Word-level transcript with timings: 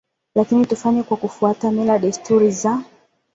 lakini 0.35 0.65
tufanye 0.65 1.03
kwa 1.03 1.17
kufuata 1.17 1.71
mila 1.71 1.99
desturi 1.99 2.51
za 2.51 2.69
za 2.71 2.83